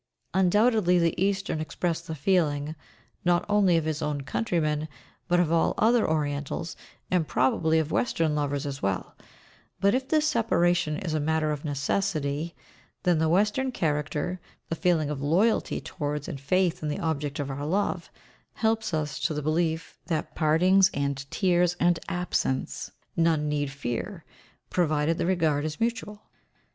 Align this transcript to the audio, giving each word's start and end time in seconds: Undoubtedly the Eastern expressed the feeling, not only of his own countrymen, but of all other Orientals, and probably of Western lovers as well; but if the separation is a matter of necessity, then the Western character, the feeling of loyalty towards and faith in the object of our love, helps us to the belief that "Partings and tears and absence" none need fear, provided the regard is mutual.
Undoubtedly 0.33 0.97
the 0.97 1.23
Eastern 1.23 1.59
expressed 1.61 2.07
the 2.07 2.15
feeling, 2.15 2.73
not 3.23 3.45
only 3.47 3.77
of 3.77 3.85
his 3.85 4.01
own 4.01 4.21
countrymen, 4.21 4.87
but 5.27 5.39
of 5.39 5.51
all 5.51 5.75
other 5.77 6.09
Orientals, 6.09 6.75
and 7.11 7.27
probably 7.27 7.77
of 7.77 7.91
Western 7.91 8.33
lovers 8.33 8.65
as 8.65 8.81
well; 8.81 9.15
but 9.79 9.93
if 9.93 10.07
the 10.07 10.19
separation 10.19 10.97
is 10.97 11.13
a 11.13 11.19
matter 11.19 11.51
of 11.51 11.63
necessity, 11.63 12.55
then 13.03 13.19
the 13.19 13.29
Western 13.29 13.71
character, 13.71 14.41
the 14.69 14.75
feeling 14.75 15.11
of 15.11 15.21
loyalty 15.21 15.79
towards 15.79 16.27
and 16.27 16.41
faith 16.41 16.81
in 16.81 16.89
the 16.89 16.97
object 16.99 17.39
of 17.39 17.51
our 17.51 17.67
love, 17.67 18.09
helps 18.53 18.95
us 18.95 19.19
to 19.19 19.35
the 19.35 19.43
belief 19.43 19.99
that 20.07 20.33
"Partings 20.33 20.89
and 20.95 21.23
tears 21.29 21.75
and 21.79 21.99
absence" 22.09 22.89
none 23.15 23.47
need 23.47 23.69
fear, 23.69 24.25
provided 24.71 25.19
the 25.19 25.27
regard 25.27 25.63
is 25.63 25.79
mutual. 25.79 26.23